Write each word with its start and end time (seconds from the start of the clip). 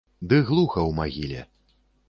Ды 0.31 0.37
глуха 0.47 0.81
ў 0.89 0.99
магіле. 1.03 1.47